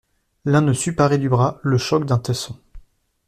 [0.45, 2.57] L'un ne sut parer du bras le choc d'un tesson.